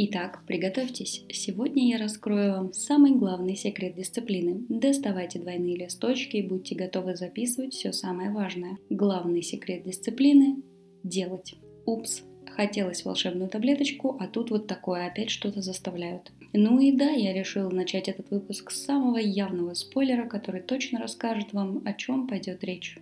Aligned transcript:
Итак, 0.00 0.44
приготовьтесь. 0.46 1.24
Сегодня 1.28 1.88
я 1.88 1.98
раскрою 1.98 2.52
вам 2.52 2.72
самый 2.72 3.16
главный 3.16 3.56
секрет 3.56 3.96
дисциплины. 3.96 4.64
Доставайте 4.68 5.40
двойные 5.40 5.76
листочки 5.76 6.36
и 6.36 6.46
будьте 6.46 6.76
готовы 6.76 7.16
записывать 7.16 7.74
все 7.74 7.92
самое 7.92 8.30
важное. 8.30 8.78
Главный 8.90 9.42
секрет 9.42 9.82
дисциплины– 9.82 10.62
делать. 11.02 11.56
Упс, 11.84 12.22
хотелось 12.46 13.04
волшебную 13.04 13.50
таблеточку, 13.50 14.16
а 14.20 14.28
тут 14.28 14.52
вот 14.52 14.68
такое 14.68 15.08
опять 15.08 15.30
что-то 15.30 15.62
заставляют. 15.62 16.30
Ну 16.52 16.78
и 16.78 16.92
да, 16.92 17.10
я 17.10 17.32
решила 17.32 17.68
начать 17.68 18.06
этот 18.06 18.30
выпуск 18.30 18.70
с 18.70 18.84
самого 18.84 19.18
явного 19.18 19.74
спойлера, 19.74 20.28
который 20.28 20.62
точно 20.62 21.00
расскажет 21.00 21.52
вам, 21.52 21.82
о 21.84 21.92
чем 21.92 22.28
пойдет 22.28 22.62
речь. 22.62 22.98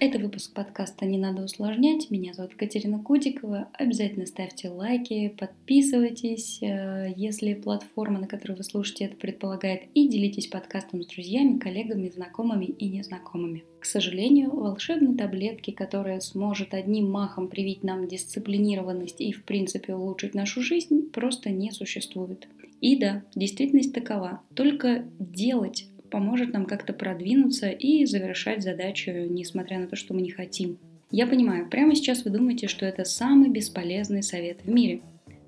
Это 0.00 0.20
выпуск 0.20 0.54
подкаста 0.54 1.06
«Не 1.06 1.18
надо 1.18 1.42
усложнять». 1.42 2.08
Меня 2.08 2.32
зовут 2.32 2.54
Катерина 2.54 3.02
Кудикова. 3.02 3.68
Обязательно 3.72 4.26
ставьте 4.26 4.68
лайки, 4.68 5.34
подписывайтесь, 5.36 6.62
э, 6.62 7.12
если 7.16 7.54
платформа, 7.54 8.20
на 8.20 8.28
которой 8.28 8.52
вы 8.52 8.62
слушаете 8.62 9.06
это 9.06 9.16
предполагает, 9.16 9.88
и 9.94 10.06
делитесь 10.06 10.46
подкастом 10.46 11.02
с 11.02 11.06
друзьями, 11.06 11.58
коллегами, 11.58 12.10
знакомыми 12.10 12.66
и 12.66 12.88
незнакомыми. 12.88 13.64
К 13.80 13.84
сожалению, 13.86 14.54
волшебной 14.54 15.16
таблетки, 15.16 15.72
которая 15.72 16.20
сможет 16.20 16.74
одним 16.74 17.10
махом 17.10 17.48
привить 17.48 17.82
нам 17.82 18.06
дисциплинированность 18.06 19.20
и, 19.20 19.32
в 19.32 19.42
принципе, 19.42 19.96
улучшить 19.96 20.32
нашу 20.32 20.62
жизнь, 20.62 21.10
просто 21.10 21.50
не 21.50 21.72
существует. 21.72 22.46
И 22.80 22.94
да, 22.94 23.24
действительность 23.34 23.92
такова. 23.92 24.42
Только 24.54 25.06
делать 25.18 25.88
поможет 26.10 26.52
нам 26.52 26.66
как-то 26.66 26.92
продвинуться 26.92 27.70
и 27.70 28.04
завершать 28.04 28.62
задачу, 28.62 29.10
несмотря 29.10 29.78
на 29.78 29.86
то, 29.86 29.96
что 29.96 30.14
мы 30.14 30.22
не 30.22 30.30
хотим. 30.30 30.78
Я 31.10 31.26
понимаю, 31.26 31.68
прямо 31.68 31.94
сейчас 31.94 32.24
вы 32.24 32.30
думаете, 32.30 32.68
что 32.68 32.84
это 32.84 33.04
самый 33.04 33.48
бесполезный 33.48 34.22
совет 34.22 34.58
в 34.62 34.68
мире. 34.68 35.00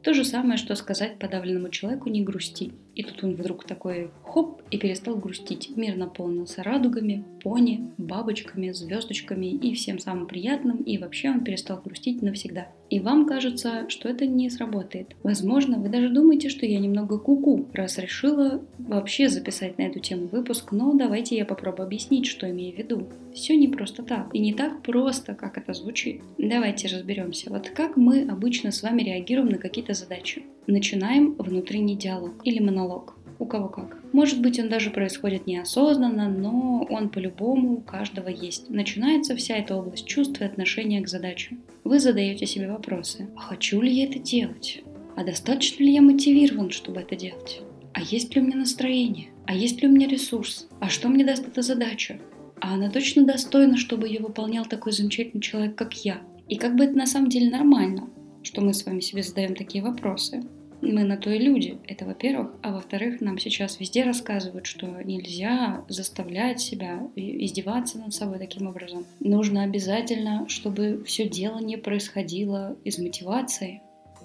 То 0.02 0.14
же 0.14 0.24
самое, 0.24 0.56
что 0.56 0.74
сказать 0.74 1.18
подавленному 1.18 1.68
человеку 1.68 2.08
не 2.08 2.22
грусти. 2.22 2.72
И 3.00 3.02
тут 3.02 3.24
он 3.24 3.32
вдруг 3.32 3.64
такой 3.64 4.10
хоп 4.22 4.60
и 4.70 4.76
перестал 4.76 5.16
грустить. 5.16 5.74
Мир 5.74 5.96
наполнился 5.96 6.62
радугами, 6.62 7.24
пони, 7.42 7.88
бабочками, 7.96 8.72
звездочками 8.72 9.46
и 9.46 9.74
всем 9.74 9.98
самым 9.98 10.26
приятным, 10.26 10.76
и 10.82 10.98
вообще 10.98 11.30
он 11.30 11.42
перестал 11.42 11.80
грустить 11.82 12.20
навсегда. 12.20 12.68
И 12.90 13.00
вам 13.00 13.24
кажется, 13.24 13.88
что 13.88 14.10
это 14.10 14.26
не 14.26 14.50
сработает. 14.50 15.16
Возможно, 15.22 15.78
вы 15.78 15.88
даже 15.88 16.10
думаете, 16.10 16.50
что 16.50 16.66
я 16.66 16.78
немного 16.78 17.18
куку, 17.18 17.56
-ку, 17.56 17.66
раз 17.72 17.96
решила 17.96 18.60
вообще 18.78 19.30
записать 19.30 19.78
на 19.78 19.82
эту 19.84 20.00
тему 20.00 20.26
выпуск, 20.26 20.72
но 20.72 20.92
давайте 20.92 21.36
я 21.36 21.46
попробую 21.46 21.86
объяснить, 21.86 22.26
что 22.26 22.50
имею 22.50 22.74
в 22.74 22.78
виду. 22.78 23.08
Все 23.32 23.56
не 23.56 23.68
просто 23.68 24.02
так, 24.02 24.34
и 24.34 24.40
не 24.40 24.52
так 24.52 24.82
просто, 24.82 25.34
как 25.34 25.56
это 25.56 25.72
звучит. 25.72 26.20
Давайте 26.36 26.88
разберемся. 26.88 27.48
Вот 27.48 27.70
как 27.70 27.96
мы 27.96 28.28
обычно 28.28 28.72
с 28.72 28.82
вами 28.82 29.02
реагируем 29.02 29.48
на 29.48 29.58
какие-то 29.58 29.94
задачи. 29.94 30.42
Начинаем 30.66 31.34
внутренний 31.34 31.96
диалог 31.96 32.34
или 32.44 32.60
монолог 32.60 33.16
у 33.40 33.46
кого 33.46 33.68
как. 33.68 33.98
Может 34.12 34.40
быть, 34.40 34.60
он 34.60 34.68
даже 34.68 34.90
происходит 34.90 35.46
неосознанно, 35.46 36.28
но 36.28 36.86
он 36.88 37.08
по-любому 37.08 37.78
у 37.78 37.80
каждого 37.80 38.28
есть. 38.28 38.68
Начинается 38.68 39.34
вся 39.34 39.56
эта 39.56 39.74
область 39.74 40.06
чувств 40.06 40.40
и 40.40 40.44
отношения 40.44 41.00
к 41.00 41.08
задаче. 41.08 41.56
Вы 41.82 41.98
задаете 41.98 42.46
себе 42.46 42.70
вопросы. 42.70 43.28
А 43.36 43.40
хочу 43.40 43.80
ли 43.80 43.90
я 43.90 44.04
это 44.04 44.18
делать? 44.18 44.82
А 45.16 45.24
достаточно 45.24 45.82
ли 45.82 45.92
я 45.92 46.02
мотивирован, 46.02 46.70
чтобы 46.70 47.00
это 47.00 47.16
делать? 47.16 47.62
А 47.94 48.02
есть 48.02 48.34
ли 48.34 48.42
у 48.42 48.44
меня 48.44 48.56
настроение? 48.56 49.30
А 49.46 49.54
есть 49.54 49.82
ли 49.82 49.88
у 49.88 49.90
меня 49.90 50.06
ресурс? 50.06 50.68
А 50.78 50.88
что 50.88 51.08
мне 51.08 51.24
даст 51.24 51.46
эта 51.48 51.62
задача? 51.62 52.20
А 52.60 52.74
она 52.74 52.90
точно 52.90 53.24
достойна, 53.24 53.76
чтобы 53.76 54.06
ее 54.06 54.20
выполнял 54.20 54.66
такой 54.66 54.92
замечательный 54.92 55.40
человек, 55.40 55.76
как 55.76 55.94
я? 56.04 56.20
И 56.46 56.56
как 56.56 56.76
бы 56.76 56.84
это 56.84 56.94
на 56.94 57.06
самом 57.06 57.30
деле 57.30 57.50
нормально, 57.50 58.10
что 58.42 58.60
мы 58.60 58.74
с 58.74 58.84
вами 58.84 59.00
себе 59.00 59.22
задаем 59.22 59.54
такие 59.54 59.82
вопросы 59.82 60.42
мы 60.82 61.04
на 61.04 61.16
то 61.16 61.30
и 61.30 61.38
люди. 61.38 61.78
Это 61.86 62.04
во-первых. 62.04 62.52
А 62.62 62.72
во-вторых, 62.72 63.20
нам 63.20 63.38
сейчас 63.38 63.80
везде 63.80 64.04
рассказывают, 64.04 64.66
что 64.66 64.86
нельзя 65.02 65.84
заставлять 65.88 66.60
себя 66.60 67.08
издеваться 67.16 67.98
над 67.98 68.14
собой 68.14 68.38
таким 68.38 68.66
образом. 68.66 69.04
Нужно 69.20 69.62
обязательно, 69.62 70.48
чтобы 70.48 71.02
все 71.04 71.28
дело 71.28 71.58
не 71.58 71.76
происходило 71.76 72.76
из 72.84 72.98
мотивации. 72.98 73.82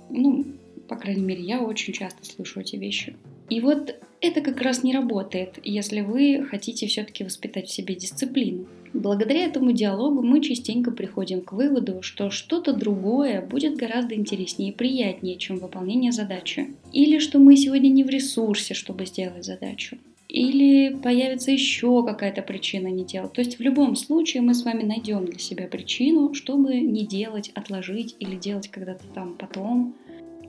Ну, 0.09 0.45
по 0.87 0.95
крайней 0.95 1.23
мере, 1.23 1.43
я 1.43 1.61
очень 1.61 1.93
часто 1.93 2.25
слышу 2.25 2.59
эти 2.59 2.75
вещи. 2.75 3.15
И 3.49 3.61
вот 3.61 3.95
это 4.21 4.41
как 4.41 4.61
раз 4.61 4.83
не 4.83 4.93
работает, 4.93 5.59
если 5.63 6.01
вы 6.01 6.45
хотите 6.49 6.87
все-таки 6.87 7.23
воспитать 7.23 7.67
в 7.67 7.71
себе 7.73 7.95
дисциплину. 7.95 8.65
Благодаря 8.93 9.45
этому 9.45 9.73
диалогу 9.73 10.21
мы 10.21 10.41
частенько 10.41 10.89
приходим 10.89 11.41
к 11.41 11.51
выводу, 11.51 12.01
что 12.01 12.29
что-то 12.29 12.73
другое 12.73 13.41
будет 13.41 13.75
гораздо 13.75 14.15
интереснее 14.15 14.71
и 14.71 14.75
приятнее, 14.75 15.35
чем 15.35 15.57
выполнение 15.57 16.11
задачи. 16.11 16.73
Или 16.93 17.19
что 17.19 17.39
мы 17.39 17.57
сегодня 17.57 17.89
не 17.89 18.03
в 18.03 18.09
ресурсе, 18.09 18.73
чтобы 18.73 19.05
сделать 19.05 19.43
задачу. 19.43 19.97
Или 20.29 20.95
появится 20.95 21.51
еще 21.51 22.05
какая-то 22.05 22.41
причина 22.41 22.87
не 22.87 23.03
делать. 23.03 23.33
То 23.33 23.41
есть 23.41 23.59
в 23.59 23.61
любом 23.61 23.95
случае 23.95 24.41
мы 24.41 24.53
с 24.53 24.63
вами 24.63 24.83
найдем 24.83 25.25
для 25.25 25.39
себя 25.39 25.67
причину, 25.67 26.33
чтобы 26.33 26.79
не 26.79 27.05
делать, 27.05 27.51
отложить 27.53 28.15
или 28.19 28.35
делать 28.35 28.69
когда-то 28.69 29.03
там 29.13 29.35
потом. 29.37 29.93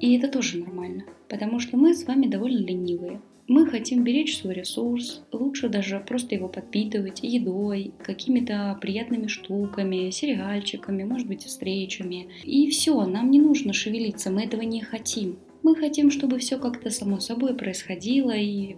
И 0.00 0.16
это 0.16 0.28
тоже 0.28 0.58
нормально, 0.58 1.04
потому 1.28 1.58
что 1.58 1.76
мы 1.76 1.94
с 1.94 2.06
вами 2.06 2.26
довольно 2.26 2.58
ленивые. 2.58 3.20
Мы 3.48 3.66
хотим 3.66 4.02
беречь 4.02 4.38
свой 4.38 4.54
ресурс, 4.54 5.22
лучше 5.30 5.68
даже 5.68 6.00
просто 6.00 6.34
его 6.34 6.48
подпитывать 6.48 7.20
едой, 7.22 7.92
какими-то 8.02 8.76
приятными 8.80 9.28
штуками, 9.28 10.10
сериальчиками, 10.10 11.04
может 11.04 11.28
быть, 11.28 11.44
встречами. 11.44 12.26
И 12.42 12.68
все, 12.70 13.06
нам 13.06 13.30
не 13.30 13.40
нужно 13.40 13.72
шевелиться, 13.72 14.32
мы 14.32 14.42
этого 14.42 14.62
не 14.62 14.80
хотим. 14.80 15.38
Мы 15.62 15.76
хотим, 15.76 16.10
чтобы 16.10 16.38
все 16.38 16.58
как-то 16.58 16.90
само 16.90 17.20
собой 17.20 17.54
происходило 17.54 18.32
и 18.32 18.74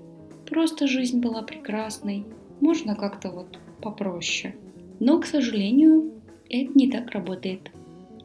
просто 0.46 0.86
жизнь 0.86 1.20
была 1.20 1.42
прекрасной. 1.42 2.26
Можно 2.60 2.94
как-то 2.94 3.30
вот 3.30 3.58
попроще. 3.80 4.54
Но, 5.00 5.18
к 5.18 5.24
сожалению, 5.24 6.12
это 6.50 6.72
не 6.74 6.90
так 6.90 7.10
работает. 7.10 7.70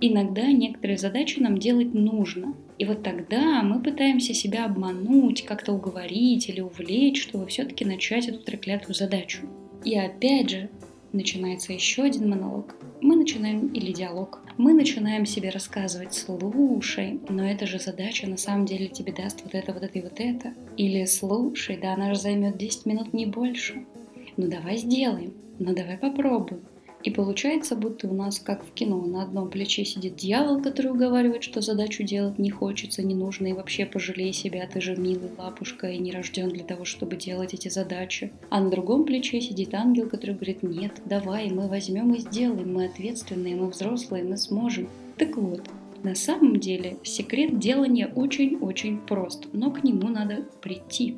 Иногда 0.01 0.51
некоторые 0.51 0.97
задачи 0.97 1.39
нам 1.39 1.57
делать 1.57 1.93
нужно, 1.93 2.53
и 2.77 2.85
вот 2.85 3.03
тогда 3.03 3.61
мы 3.63 3.81
пытаемся 3.81 4.33
себя 4.33 4.65
обмануть, 4.65 5.45
как-то 5.45 5.73
уговорить 5.73 6.49
или 6.49 6.61
увлечь, 6.61 7.21
чтобы 7.21 7.47
все-таки 7.47 7.85
начать 7.85 8.27
эту 8.27 8.39
треклятую 8.39 8.95
задачу. 8.95 9.47
И 9.83 9.97
опять 9.97 10.49
же, 10.49 10.69
начинается 11.11 11.73
еще 11.73 12.03
один 12.03 12.29
монолог. 12.29 12.75
Мы 13.01 13.15
начинаем, 13.15 13.67
или 13.67 13.91
диалог, 13.91 14.41
мы 14.57 14.73
начинаем 14.73 15.25
себе 15.25 15.49
рассказывать, 15.49 16.13
слушай, 16.13 17.19
но 17.29 17.47
эта 17.47 17.65
же 17.67 17.79
задача 17.79 18.27
на 18.27 18.37
самом 18.37 18.65
деле 18.65 18.87
тебе 18.87 19.13
даст 19.13 19.41
вот 19.43 19.53
это, 19.53 19.73
вот 19.73 19.83
это 19.83 19.99
и 19.99 20.01
вот 20.01 20.19
это. 20.19 20.53
Или 20.77 21.05
слушай, 21.05 21.77
да 21.77 21.93
она 21.93 22.13
же 22.13 22.19
займет 22.19 22.57
10 22.57 22.85
минут, 22.85 23.13
не 23.13 23.25
больше. 23.25 23.85
Ну 24.37 24.47
давай 24.47 24.77
сделаем, 24.77 25.33
ну 25.59 25.75
давай 25.75 25.97
попробуем. 25.97 26.61
И 27.03 27.11
получается, 27.11 27.75
будто 27.75 28.07
у 28.07 28.13
нас, 28.13 28.39
как 28.39 28.65
в 28.65 28.73
кино, 28.73 29.01
на 29.01 29.23
одном 29.23 29.49
плече 29.49 29.83
сидит 29.83 30.15
дьявол, 30.15 30.61
который 30.61 30.91
уговаривает, 30.91 31.43
что 31.43 31.59
задачу 31.59 32.03
делать 32.03 32.39
не 32.39 32.49
хочется, 32.49 33.03
не 33.03 33.13
нужно, 33.13 33.47
и 33.47 33.53
вообще 33.53 33.85
пожалей 33.85 34.31
себя, 34.31 34.65
ты 34.71 34.79
же 34.79 34.95
милый 34.95 35.29
лапушка 35.37 35.87
и 35.87 35.97
не 35.97 36.11
рожден 36.11 36.49
для 36.49 36.63
того, 36.63 36.85
чтобы 36.85 37.17
делать 37.17 37.53
эти 37.53 37.67
задачи. 37.67 38.31
А 38.49 38.61
на 38.61 38.69
другом 38.69 39.03
плече 39.03 39.41
сидит 39.41 39.73
ангел, 39.73 40.07
который 40.07 40.35
говорит, 40.35 40.63
нет, 40.63 40.93
давай, 41.05 41.49
мы 41.49 41.67
возьмем 41.67 42.13
и 42.13 42.19
сделаем, 42.19 42.73
мы 42.73 42.85
ответственные, 42.85 43.57
мы 43.57 43.67
взрослые, 43.69 44.23
мы 44.23 44.37
сможем. 44.37 44.87
Так 45.17 45.35
вот, 45.35 45.61
на 46.03 46.15
самом 46.15 46.59
деле 46.59 46.97
секрет 47.03 47.59
делания 47.59 48.07
очень-очень 48.07 48.99
прост, 48.99 49.47
но 49.51 49.71
к 49.71 49.83
нему 49.83 50.07
надо 50.07 50.45
прийти. 50.61 51.17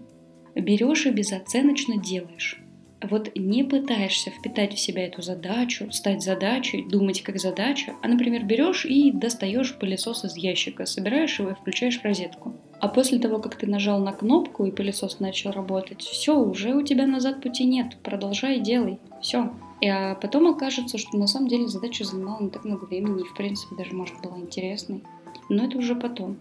Берешь 0.55 1.05
и 1.05 1.11
безоценочно 1.11 1.97
делаешь 1.97 2.64
вот 3.01 3.31
не 3.35 3.63
пытаешься 3.63 4.31
впитать 4.31 4.73
в 4.73 4.79
себя 4.79 5.05
эту 5.05 5.21
задачу, 5.21 5.91
стать 5.91 6.23
задачей, 6.23 6.83
думать 6.83 7.21
как 7.21 7.39
задача, 7.39 7.93
а, 8.01 8.07
например, 8.07 8.43
берешь 8.43 8.85
и 8.85 9.11
достаешь 9.11 9.75
пылесос 9.75 10.25
из 10.25 10.35
ящика, 10.37 10.85
собираешь 10.85 11.39
его 11.39 11.51
и 11.51 11.55
включаешь 11.55 11.99
в 11.99 12.03
розетку. 12.03 12.53
А 12.79 12.87
после 12.87 13.19
того, 13.19 13.39
как 13.39 13.55
ты 13.55 13.67
нажал 13.67 13.99
на 13.99 14.13
кнопку 14.13 14.65
и 14.65 14.71
пылесос 14.71 15.19
начал 15.19 15.51
работать, 15.51 16.01
все, 16.01 16.37
уже 16.37 16.73
у 16.73 16.83
тебя 16.83 17.05
назад 17.05 17.41
пути 17.41 17.65
нет, 17.65 17.97
продолжай, 18.03 18.59
делай, 18.59 18.99
все. 19.21 19.51
И 19.81 19.87
а 19.87 20.15
потом 20.15 20.47
окажется, 20.47 20.97
что 20.97 21.17
на 21.17 21.27
самом 21.27 21.49
деле 21.49 21.67
задача 21.67 22.05
занимала 22.05 22.41
не 22.41 22.49
так 22.49 22.63
много 22.63 22.85
времени 22.85 23.21
и, 23.21 23.25
в 23.25 23.35
принципе, 23.35 23.75
даже, 23.75 23.93
может, 23.93 24.15
была 24.21 24.37
интересной. 24.37 25.03
Но 25.49 25.65
это 25.65 25.77
уже 25.77 25.95
потом. 25.95 26.37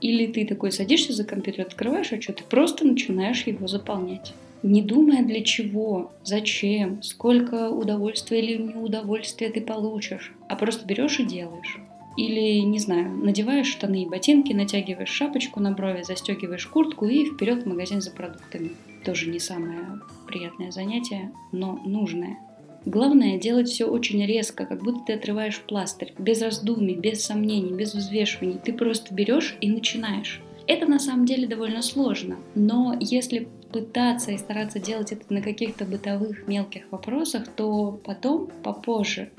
Или 0.00 0.26
ты 0.26 0.46
такой 0.46 0.72
садишься 0.72 1.12
за 1.12 1.24
компьютер, 1.24 1.66
открываешь 1.66 2.12
отчет 2.12 2.40
и 2.40 2.44
просто 2.44 2.86
начинаешь 2.86 3.46
его 3.46 3.66
заполнять 3.68 4.34
не 4.64 4.80
думая 4.80 5.22
для 5.22 5.42
чего, 5.42 6.10
зачем, 6.24 7.02
сколько 7.02 7.68
удовольствия 7.68 8.40
или 8.40 8.62
неудовольствия 8.62 9.50
ты 9.50 9.60
получишь, 9.60 10.32
а 10.48 10.56
просто 10.56 10.86
берешь 10.86 11.20
и 11.20 11.24
делаешь. 11.24 11.78
Или, 12.16 12.60
не 12.60 12.78
знаю, 12.78 13.14
надеваешь 13.14 13.66
штаны 13.66 14.04
и 14.04 14.08
ботинки, 14.08 14.52
натягиваешь 14.52 15.10
шапочку 15.10 15.60
на 15.60 15.72
брови, 15.72 16.02
застегиваешь 16.02 16.66
куртку 16.66 17.06
и 17.06 17.26
вперед 17.26 17.64
в 17.64 17.66
магазин 17.66 18.00
за 18.00 18.10
продуктами. 18.10 18.70
Тоже 19.04 19.28
не 19.28 19.38
самое 19.38 20.00
приятное 20.26 20.70
занятие, 20.70 21.30
но 21.52 21.78
нужное. 21.84 22.38
Главное 22.86 23.38
делать 23.38 23.68
все 23.68 23.84
очень 23.84 24.24
резко, 24.24 24.64
как 24.64 24.82
будто 24.82 25.00
ты 25.06 25.12
отрываешь 25.14 25.60
пластырь, 25.60 26.14
без 26.18 26.40
раздумий, 26.40 26.94
без 26.94 27.22
сомнений, 27.22 27.72
без 27.72 27.94
взвешиваний. 27.94 28.58
Ты 28.64 28.72
просто 28.72 29.12
берешь 29.12 29.56
и 29.60 29.68
начинаешь. 29.68 30.40
Это 30.66 30.86
на 30.86 30.98
самом 30.98 31.26
деле 31.26 31.46
довольно 31.46 31.82
сложно, 31.82 32.38
но 32.54 32.96
если 32.98 33.48
пытаться 33.74 34.30
и 34.30 34.38
стараться 34.38 34.78
делать 34.78 35.10
это 35.10 35.34
на 35.34 35.42
каких-то 35.42 35.84
бытовых 35.84 36.46
мелких 36.46 36.84
вопросах, 36.92 37.48
то 37.48 37.98
потом, 38.04 38.48
попозже, 38.62 39.32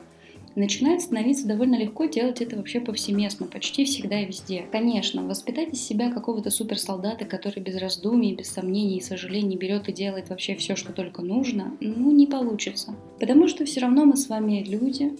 начинает 0.56 1.02
становиться 1.02 1.48
довольно 1.48 1.78
легко 1.80 2.04
делать 2.04 2.42
это 2.42 2.58
вообще 2.58 2.82
повсеместно, 2.82 3.46
почти 3.46 3.86
всегда 3.86 4.20
и 4.20 4.26
везде. 4.26 4.66
Конечно, 4.74 5.26
воспитать 5.26 5.70
из 5.74 5.82
себя 5.82 6.12
какого-то 6.12 6.50
суперсолдата, 6.50 7.24
который 7.24 7.62
без 7.62 7.78
раздумий, 7.78 8.36
без 8.36 8.52
сомнений 8.52 8.98
и 8.98 9.02
сожалений 9.02 9.56
берет 9.56 9.88
и 9.88 9.94
делает 9.94 10.28
вообще 10.28 10.56
все, 10.56 10.76
что 10.76 10.92
только 10.92 11.22
нужно, 11.22 11.72
ну 11.80 12.12
не 12.12 12.28
получится. 12.28 12.94
Потому 13.22 13.48
что 13.48 13.64
все 13.64 13.80
равно 13.80 14.04
мы 14.04 14.18
с 14.18 14.28
вами 14.28 14.66
люди, 14.68 15.14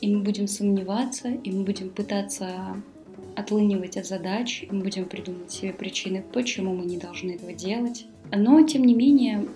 и 0.00 0.12
мы 0.12 0.24
будем 0.24 0.48
сомневаться, 0.48 1.28
и 1.28 1.52
мы 1.52 1.62
будем 1.62 1.90
пытаться 1.90 2.82
отлынивать 3.36 3.96
от 3.96 4.06
задач, 4.06 4.64
мы 4.70 4.82
будем 4.82 5.04
придумывать 5.04 5.52
себе 5.52 5.72
причины, 5.72 6.24
почему 6.32 6.74
мы 6.74 6.86
не 6.86 6.96
должны 6.96 7.32
этого 7.32 7.52
делать. 7.52 8.06
Но, 8.32 8.62
тем 8.62 8.84
не 8.84 8.94
менее, 8.94 9.46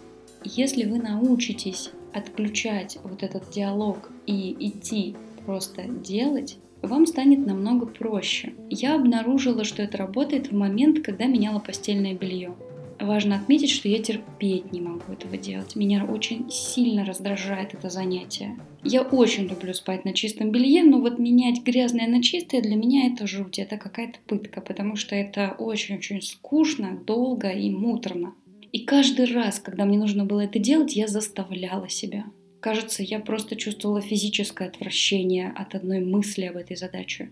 если 0.45 0.85
вы 0.85 0.99
научитесь 0.99 1.91
отключать 2.13 2.99
вот 3.03 3.23
этот 3.23 3.51
диалог 3.51 4.11
и 4.27 4.57
идти 4.59 5.17
просто 5.45 5.85
делать, 5.85 6.59
вам 6.83 7.07
станет 7.07 7.47
намного 7.47 7.87
проще. 7.87 8.55
Я 8.69 8.95
обнаружила, 8.95 9.65
что 9.65 9.83
это 9.83 9.99
работает 9.99 10.51
в 10.51 10.57
момент, 10.57 11.05
когда 11.05 11.27
меняла 11.27 11.59
постельное 11.59 12.15
белье. 12.15 12.55
Важно 13.01 13.37
отметить, 13.37 13.71
что 13.71 13.89
я 13.89 14.03
терпеть 14.03 14.73
не 14.73 14.81
могу 14.81 15.13
этого 15.13 15.39
делать. 15.39 15.75
Меня 15.75 16.05
очень 16.05 16.51
сильно 16.51 17.05
раздражает 17.05 17.73
это 17.73 17.89
занятие. 17.89 18.59
Я 18.85 19.03
очень 19.03 19.47
люблю 19.47 19.73
спать 19.73 20.05
на 20.05 20.13
чистом 20.13 20.51
белье, 20.51 20.83
но 20.83 21.01
вот 21.01 21.19
менять 21.19 21.63
грязное 21.63 22.07
на 22.07 22.23
чистое 22.23 22.61
для 22.61 22.77
меня 22.77 23.07
это 23.07 23.27
жуть, 23.27 23.59
это 23.59 23.79
какая-то 23.79 24.19
пытка, 24.27 24.61
потому 24.61 24.97
что 24.97 25.15
это 25.15 25.55
очень-очень 25.59 26.21
скучно, 26.21 26.99
долго 27.07 27.49
и 27.49 27.71
муторно. 27.71 28.35
И 28.73 28.85
каждый 28.85 29.27
раз, 29.27 29.59
когда 29.61 29.85
мне 29.87 29.99
нужно 29.99 30.27
было 30.27 30.41
это 30.41 30.59
делать, 30.59 30.95
я 30.95 31.09
заставляла 31.09 31.89
себя. 31.89 32.27
Кажется, 32.61 33.03
я 33.03 33.21
просто 33.21 33.57
чувствовала 33.57 34.03
физическое 34.03 34.69
отвращение 34.69 35.51
от 35.57 35.75
одной 35.75 36.01
мысли 36.01 36.45
об 36.45 36.59
этой 36.59 36.77
задаче. 36.77 37.31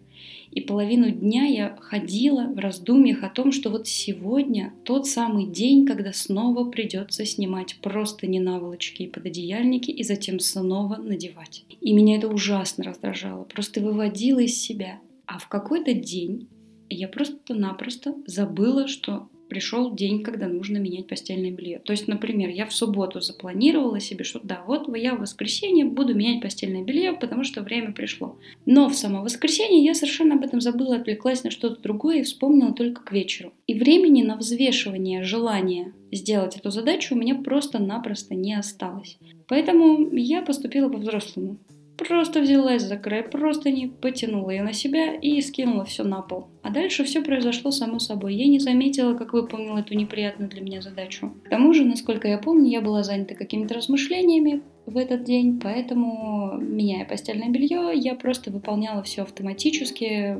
И 0.51 0.63
половину 0.63 1.11
дня 1.11 1.45
я 1.45 1.77
ходила 1.81 2.45
в 2.45 2.59
раздумьях 2.59 3.23
о 3.23 3.29
том, 3.29 3.53
что 3.53 3.69
вот 3.69 3.87
сегодня 3.87 4.73
тот 4.85 5.07
самый 5.07 5.47
день, 5.47 5.85
когда 5.85 6.15
снова 6.15 6.71
придется 6.71 7.27
снимать 7.27 7.77
просто 7.83 8.27
не 8.27 8.41
наволочки 8.41 9.03
и 9.03 9.07
пододеяльники 9.11 9.91
и 9.91 10.03
затем 10.03 10.41
снова 10.41 10.97
надевать. 10.97 11.65
И 11.83 11.93
меня 11.93 12.17
это 12.17 12.29
ужасно 12.29 12.85
раздражало, 12.85 13.45
просто 13.45 13.83
выводило 13.83 14.39
из 14.39 14.59
себя. 14.59 14.99
А 15.27 15.39
в 15.39 15.49
какой-то 15.49 15.93
день 15.93 16.49
я 16.89 17.07
просто-напросто 17.07 18.15
забыла, 18.27 18.89
что 18.89 19.29
пришел 19.49 19.95
день, 19.95 20.23
когда 20.23 20.47
нужно 20.47 20.79
менять 20.79 21.07
постельное 21.07 21.51
белье. 21.51 21.79
То 21.79 21.93
есть, 21.93 22.09
например, 22.09 22.51
я 22.51 22.67
в 22.67 22.73
субботу 22.73 23.21
запланировала 23.21 24.01
себе, 24.01 24.25
что 24.25 24.41
да, 24.43 24.63
вот 24.67 24.95
я 24.97 25.15
в 25.15 25.21
воскресенье 25.21 25.85
буду 25.85 26.15
менять 26.15 26.43
постельное 26.43 26.83
белье, 26.83 27.13
потому 27.13 27.45
что 27.45 27.63
время 27.63 27.93
пришло. 27.93 28.37
Но 28.67 28.89
в 28.89 28.95
само 28.95 29.23
воскресенье 29.23 29.85
я 29.85 29.95
совершенно 29.95 30.35
об 30.35 30.45
этом 30.45 30.61
забыла, 30.61 30.97
отвлеклась 30.97 31.45
на 31.45 31.51
что-то 31.51 31.81
другое 31.81 32.21
и 32.21 32.23
вспомнила 32.23 32.73
только 32.73 33.03
к 33.03 33.13
вечеру. 33.13 33.53
И 33.67 33.75
времени 33.75 34.23
на 34.23 34.37
взвешивание 34.37 35.23
желания 35.23 35.93
сделать 36.13 36.57
эту 36.57 36.71
задачу 36.71 37.15
у 37.15 37.19
меня 37.19 37.35
просто-напросто 37.35 38.35
не 38.35 38.55
осталось. 38.55 39.19
Поэтому 39.47 40.15
я 40.15 40.43
поступила 40.43 40.89
по-взрослому. 40.89 41.59
Просто 41.99 42.41
взялась 42.41 42.83
за 42.83 42.97
край 42.97 43.25
простыни, 43.25 43.87
потянула 44.01 44.51
ее 44.51 44.63
на 44.63 44.73
себя 44.73 45.15
и 45.15 45.41
скинула 45.41 45.85
все 45.85 46.05
на 46.05 46.23
пол. 46.23 46.47
А 46.63 46.71
дальше 46.71 47.03
все 47.03 47.23
произошло 47.23 47.73
само 47.73 47.99
собой. 47.99 48.37
Я 48.37 48.47
не 48.47 48.61
заметила, 48.61 49.15
как 49.15 49.33
выполнила 49.33 49.79
эту 49.79 49.95
неприятную 49.95 50.49
для 50.49 50.61
меня 50.61 50.81
задачу. 50.81 51.33
К 51.45 51.51
тому 51.51 51.75
же, 51.75 51.85
насколько 51.85 52.29
я 52.29 52.39
помню, 52.39 52.71
я 52.71 52.81
была 52.81 53.03
занята 53.03 53.35
какими-то 53.35 53.75
размышлениями 53.75 54.63
в 54.87 54.97
этот 54.97 55.25
день, 55.25 55.59
поэтому, 55.61 56.57
меняя 56.59 57.05
постельное 57.05 57.51
белье, 57.51 57.91
я 57.95 58.15
просто 58.15 58.51
выполняла 58.51 59.03
все 59.03 59.23
автоматически. 59.23 60.39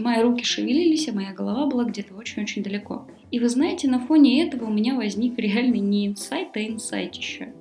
Мои 0.00 0.22
руки 0.22 0.42
шевелились, 0.42 1.08
а 1.08 1.12
моя 1.12 1.32
голова 1.32 1.66
была 1.66 1.84
где-то 1.84 2.14
очень-очень 2.14 2.62
далеко. 2.62 3.06
И 3.30 3.38
вы 3.38 3.48
знаете, 3.48 3.88
на 3.88 4.00
фоне 4.00 4.42
этого 4.42 4.66
у 4.66 4.72
меня 4.72 4.94
возник 4.94 5.34
реальный 5.38 5.80
не 5.80 6.06
инсайт, 6.06 6.56
а 6.56 6.60
инсайтище. 6.60 7.52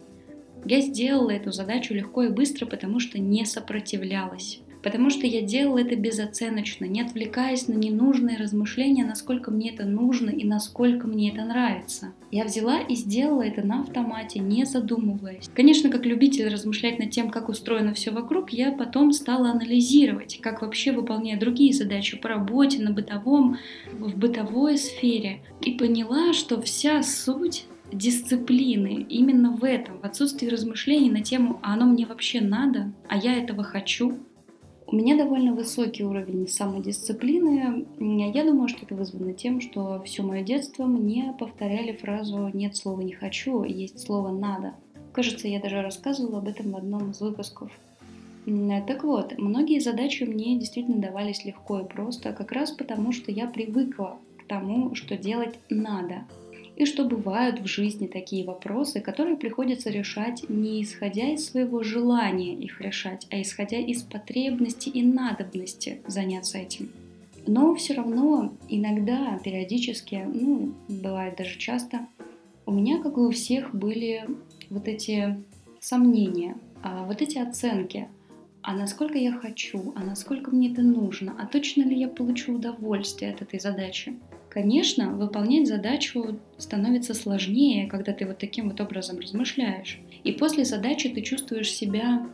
Я 0.65 0.81
сделала 0.81 1.31
эту 1.31 1.51
задачу 1.51 1.93
легко 1.93 2.23
и 2.23 2.29
быстро, 2.29 2.65
потому 2.65 2.99
что 2.99 3.19
не 3.19 3.45
сопротивлялась. 3.45 4.61
Потому 4.83 5.09
что 5.09 5.25
я 5.25 5.41
делала 5.41 5.79
это 5.79 5.95
безоценочно, 5.95 6.83
не 6.83 7.01
отвлекаясь 7.01 7.69
на 7.69 7.73
ненужные 7.73 8.37
размышления, 8.37 9.05
насколько 9.05 9.49
мне 9.49 9.73
это 9.73 9.85
нужно 9.85 10.29
и 10.29 10.45
насколько 10.45 11.07
мне 11.07 11.31
это 11.31 11.45
нравится. 11.45 12.13
Я 12.31 12.43
взяла 12.43 12.79
и 12.79 12.95
сделала 12.95 13.43
это 13.43 13.65
на 13.65 13.81
автомате, 13.81 14.39
не 14.39 14.65
задумываясь. 14.65 15.49
Конечно, 15.55 15.89
как 15.89 16.05
любитель 16.05 16.49
размышлять 16.49 16.99
над 16.99 17.11
тем, 17.11 17.29
как 17.29 17.47
устроено 17.47 17.93
все 17.93 18.11
вокруг, 18.11 18.51
я 18.51 18.73
потом 18.73 19.13
стала 19.13 19.51
анализировать, 19.51 20.39
как 20.41 20.61
вообще 20.61 20.91
выполняя 20.91 21.39
другие 21.39 21.73
задачи 21.73 22.17
по 22.17 22.27
работе, 22.27 22.81
на 22.81 22.91
бытовом, 22.91 23.57
в 23.93 24.17
бытовой 24.17 24.77
сфере. 24.77 25.39
И 25.61 25.71
поняла, 25.71 26.33
что 26.33 26.61
вся 26.61 27.03
суть 27.03 27.67
дисциплины 27.93 29.05
именно 29.09 29.55
в 29.55 29.63
этом, 29.63 29.99
в 29.99 30.03
отсутствии 30.03 30.47
размышлений 30.47 31.09
на 31.09 31.21
тему 31.21 31.59
«а 31.61 31.73
оно 31.73 31.85
мне 31.85 32.05
вообще 32.05 32.41
надо?», 32.41 32.91
«а 33.07 33.17
я 33.17 33.37
этого 33.37 33.63
хочу?». 33.63 34.17
У 34.85 34.95
меня 34.95 35.17
довольно 35.17 35.53
высокий 35.53 36.03
уровень 36.03 36.47
самодисциплины. 36.47 37.85
Я 37.99 38.43
думаю, 38.43 38.67
что 38.67 38.85
это 38.85 38.93
вызвано 38.93 39.33
тем, 39.33 39.59
что 39.59 40.01
все 40.05 40.21
мое 40.21 40.43
детство 40.43 40.85
мне 40.85 41.33
повторяли 41.39 41.93
фразу 41.93 42.51
«нет 42.53 42.75
слова 42.75 43.01
не 43.01 43.13
хочу, 43.13 43.63
есть 43.63 43.99
слово 43.99 44.31
надо». 44.31 44.73
Кажется, 45.11 45.47
я 45.47 45.59
даже 45.59 45.81
рассказывала 45.81 46.39
об 46.39 46.47
этом 46.47 46.71
в 46.71 46.75
одном 46.77 47.11
из 47.11 47.21
выпусков. 47.21 47.71
Так 48.87 49.03
вот, 49.03 49.37
многие 49.37 49.79
задачи 49.79 50.23
мне 50.23 50.59
действительно 50.59 51.01
давались 51.01 51.45
легко 51.45 51.79
и 51.79 51.85
просто, 51.85 52.33
как 52.33 52.51
раз 52.51 52.71
потому, 52.71 53.13
что 53.13 53.31
я 53.31 53.47
привыкла 53.47 54.17
к 54.37 54.47
тому, 54.47 54.95
что 54.95 55.17
делать 55.17 55.57
надо, 55.69 56.25
и 56.75 56.85
что 56.85 57.05
бывают 57.05 57.59
в 57.59 57.67
жизни 57.67 58.07
такие 58.07 58.45
вопросы, 58.45 58.99
которые 58.99 59.37
приходится 59.37 59.89
решать 59.89 60.47
не 60.49 60.81
исходя 60.83 61.29
из 61.29 61.45
своего 61.45 61.83
желания 61.83 62.55
их 62.55 62.81
решать, 62.81 63.27
а 63.29 63.41
исходя 63.41 63.77
из 63.77 64.03
потребности 64.03 64.89
и 64.89 65.03
надобности 65.03 66.01
заняться 66.07 66.57
этим. 66.57 66.91
Но 67.45 67.75
все 67.75 67.93
равно 67.93 68.53
иногда, 68.69 69.39
периодически, 69.43 70.25
ну, 70.33 70.73
бывает 70.87 71.35
даже 71.37 71.57
часто, 71.59 72.07
у 72.65 72.71
меня, 72.71 73.01
как 73.01 73.17
и 73.17 73.21
у 73.21 73.31
всех, 73.31 73.75
были 73.75 74.25
вот 74.69 74.87
эти 74.87 75.37
сомнения, 75.79 76.55
а 76.81 77.05
вот 77.05 77.21
эти 77.21 77.37
оценки, 77.37 78.07
а 78.61 78.73
насколько 78.73 79.17
я 79.17 79.33
хочу, 79.33 79.93
а 79.95 80.03
насколько 80.03 80.51
мне 80.51 80.71
это 80.71 80.81
нужно, 80.81 81.35
а 81.37 81.45
точно 81.45 81.83
ли 81.83 81.99
я 81.99 82.07
получу 82.07 82.53
удовольствие 82.53 83.33
от 83.33 83.41
этой 83.41 83.59
задачи. 83.59 84.17
Конечно, 84.53 85.09
выполнять 85.13 85.67
задачу 85.67 86.39
становится 86.59 87.15
сложнее, 87.15 87.87
когда 87.87 88.13
ты 88.13 88.27
вот 88.27 88.37
таким 88.37 88.69
вот 88.69 88.79
образом 88.79 89.17
размышляешь. 89.17 89.99
И 90.23 90.31
после 90.31 90.63
задачи 90.63 91.09
ты 91.09 91.23
чувствуешь 91.23 91.71
себя 91.71 92.27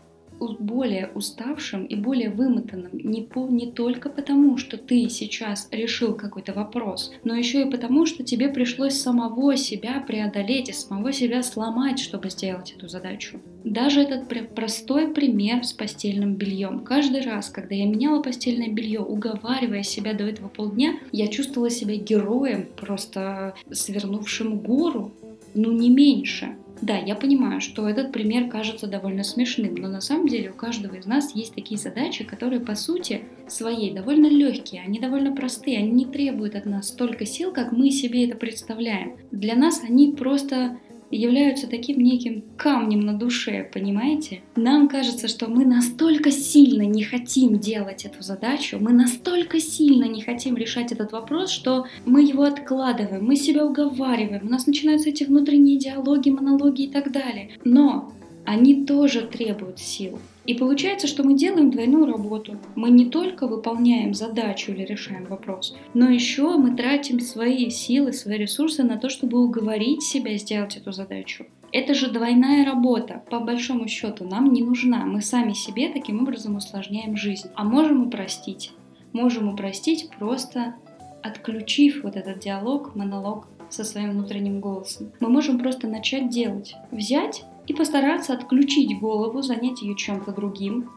более 0.60 1.10
уставшим 1.14 1.86
и 1.86 1.96
более 1.96 2.30
вымотанным 2.30 2.92
не, 2.94 3.22
по, 3.22 3.48
не 3.48 3.72
только 3.72 4.10
потому, 4.10 4.58
что 4.58 4.78
ты 4.78 5.10
сейчас 5.10 5.68
решил 5.72 6.14
какой-то 6.16 6.54
вопрос, 6.54 7.12
но 7.24 7.36
еще 7.36 7.62
и 7.62 7.70
потому, 7.70 8.06
что 8.06 8.24
тебе 8.24 8.50
пришлось 8.50 8.96
самого 8.96 9.56
себя 9.58 10.04
преодолеть 10.06 10.70
и 10.70 10.74
самого 10.74 11.12
себя 11.12 11.44
сломать, 11.44 12.00
чтобы 12.00 12.30
сделать 12.30 12.74
эту 12.78 12.88
задачу. 12.88 13.40
Даже 13.64 14.02
этот 14.02 14.28
простой 14.56 15.14
пример 15.14 15.64
с 15.66 15.74
постельным 15.74 16.36
бельем. 16.36 16.80
Каждый 16.80 17.22
раз, 17.22 17.50
когда 17.50 17.76
я 17.76 17.86
меняла 17.86 18.22
постельное 18.22 18.70
белье, 18.70 19.00
уговаривая 19.00 19.84
себя 19.84 20.14
до 20.14 20.24
этого 20.24 20.48
полдня, 20.48 21.00
я 21.12 21.28
чувствовала 21.28 21.70
себя 21.70 21.96
героем, 21.96 22.68
просто 22.78 23.56
свернувшим 23.72 24.60
гору, 24.60 25.12
ну 25.54 25.72
не 25.72 25.90
меньше. 25.90 26.56
Да, 26.82 26.98
я 26.98 27.16
понимаю, 27.16 27.60
что 27.60 27.90
этот 27.90 28.12
пример 28.12 28.50
кажется 28.50 28.88
довольно 28.88 29.24
смешным, 29.24 29.76
но 29.76 29.90
на 29.90 30.02
самом 30.02 30.28
деле 30.28 30.52
у 30.52 30.54
каждого 30.54 30.96
из 30.96 31.06
нас 31.06 31.36
есть 31.36 31.54
такие 31.54 31.80
задачи, 31.80 32.24
которые 32.24 32.62
по 32.62 32.76
сути 32.76 33.24
своей 33.48 33.94
довольно 33.94 34.28
легкие, 34.28 34.82
они 34.82 35.00
довольно 35.00 35.36
простые, 35.36 35.80
они 35.80 35.92
не 35.92 36.06
требуют 36.06 36.56
от 36.56 36.66
нас 36.66 36.88
столько 36.90 37.26
сил, 37.26 37.52
как 37.52 37.72
мы 37.72 37.92
себе 37.92 38.26
это 38.26 38.38
представляем. 38.38 39.18
Для 39.32 39.56
нас 39.56 39.84
они 39.84 40.14
просто 40.14 40.78
являются 41.12 41.68
таким 41.68 42.00
неким 42.00 42.44
камнем 42.58 43.02
на 43.02 43.14
душе, 43.14 43.70
понимаете? 43.74 44.42
Нам 44.56 44.88
кажется, 44.88 45.28
что 45.28 45.48
мы 45.48 45.66
настолько 45.66 46.32
сильно 46.32 46.84
не 46.84 47.04
хотим 47.04 47.60
делать 47.60 48.06
эту 48.06 48.24
задачу, 48.24 48.78
мы 48.80 48.94
настолько 48.94 49.60
сильно 49.60 50.06
не 50.06 50.22
хотим 50.22 50.56
решать 50.56 50.92
этот 50.92 51.12
вопрос, 51.12 51.50
что 51.52 51.86
мы 52.06 52.24
его 52.24 52.44
откладываем, 52.44 53.26
мы 53.26 53.36
себя 53.36 53.66
уговариваем, 53.66 54.46
у 54.46 54.50
нас 54.50 54.68
начинаются 54.68 55.10
эти 55.10 55.24
внутренние 55.24 55.78
диалоги, 55.78 56.30
монологи 56.30 56.84
и 56.84 56.90
так 56.90 57.12
далее. 57.12 57.52
Но 57.64 58.14
они 58.46 58.86
тоже 58.86 59.22
требуют 59.22 59.80
сил. 59.80 60.20
И 60.50 60.56
получается, 60.56 61.06
что 61.06 61.22
мы 61.22 61.36
делаем 61.36 61.70
двойную 61.70 62.08
работу. 62.08 62.58
Мы 62.74 62.90
не 62.90 63.06
только 63.06 63.46
выполняем 63.46 64.16
задачу 64.16 64.72
или 64.72 64.84
решаем 64.84 65.26
вопрос, 65.26 65.76
но 65.94 66.10
еще 66.10 66.58
мы 66.58 66.76
тратим 66.76 67.20
свои 67.20 67.70
силы, 67.70 68.14
свои 68.14 68.40
ресурсы 68.40 68.82
на 68.82 68.98
то, 68.98 69.10
чтобы 69.10 69.44
уговорить 69.44 70.02
себя 70.02 70.36
сделать 70.38 70.76
эту 70.76 70.92
задачу. 70.92 71.46
Это 71.72 71.94
же 71.94 72.10
двойная 72.10 72.66
работа, 72.66 73.22
по 73.30 73.40
большому 73.40 73.88
счету, 73.88 74.28
нам 74.28 74.52
не 74.52 74.64
нужна. 74.64 75.06
Мы 75.06 75.22
сами 75.22 75.54
себе 75.54 75.90
таким 75.90 76.20
образом 76.20 76.56
усложняем 76.56 77.16
жизнь. 77.16 77.50
А 77.54 77.64
можем 77.64 78.08
упростить. 78.08 78.72
Можем 79.14 79.54
упростить 79.54 80.10
просто 80.18 80.74
отключив 81.22 82.02
вот 82.02 82.16
этот 82.16 82.40
диалог, 82.40 82.96
монолог 82.96 83.48
со 83.70 83.84
своим 83.84 84.14
внутренним 84.14 84.62
голосом. 84.62 85.12
Мы 85.20 85.30
можем 85.30 85.60
просто 85.60 85.88
начать 85.88 86.30
делать. 86.30 86.74
Взять 86.90 87.44
и 87.70 87.74
постараться 87.74 88.34
отключить 88.34 89.00
голову, 89.00 89.44
занять 89.44 89.84
ее 89.84 89.96
чем-то 89.96 90.32
другим, 90.32 90.90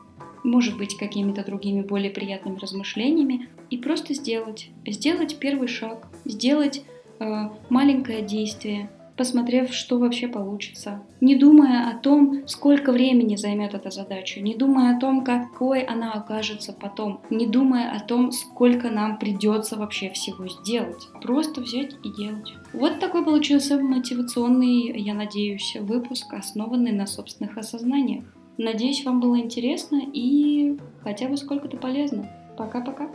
может 0.43 0.79
быть, 0.79 0.97
какими-то 0.97 1.45
другими 1.45 1.83
более 1.83 2.11
приятными 2.11 2.59
размышлениями, 2.59 3.51
и 3.69 3.77
просто 3.77 4.15
сделать. 4.15 4.71
Сделать 4.87 5.39
первый 5.39 5.69
шаг, 5.69 6.09
сделать 6.25 6.83
э, 7.21 7.51
маленькое 7.69 8.23
действие, 8.23 8.91
посмотрев, 9.17 9.73
что 9.73 9.99
вообще 9.99 10.29
получится. 10.29 11.03
Не 11.21 11.37
думая 11.37 11.91
о 11.91 11.99
том, 11.99 12.47
сколько 12.47 12.93
времени 12.93 13.37
займет 13.37 13.75
эта 13.75 13.91
задача, 13.91 14.41
не 14.41 14.55
думая 14.55 14.97
о 14.97 15.01
том, 15.01 15.25
какой 15.25 15.83
она 15.83 16.13
окажется 16.13 16.73
потом, 16.73 17.21
не 17.31 17.47
думая 17.47 17.93
о 17.93 18.01
том, 18.01 18.33
сколько 18.33 18.91
нам 18.91 19.19
придется 19.19 19.77
вообще 19.77 20.11
всего 20.11 20.49
сделать. 20.49 21.09
Просто 21.23 21.61
взять 21.61 21.95
и 22.03 22.13
делать. 22.13 22.53
Вот 22.73 22.99
такой 23.01 23.25
получился 23.25 23.79
мотивационный, 23.79 25.01
я 25.01 25.15
надеюсь, 25.15 25.77
выпуск, 25.81 26.33
основанный 26.35 26.93
на 26.93 27.07
собственных 27.07 27.57
осознаниях. 27.59 28.25
Надеюсь, 28.59 29.05
вам 29.05 29.21
было 29.21 29.39
интересно 29.39 30.01
и 30.13 30.79
хотя 31.03 31.29
бы 31.29 31.37
сколько-то 31.37 31.77
полезно. 31.77 32.29
Пока-пока. 32.57 33.09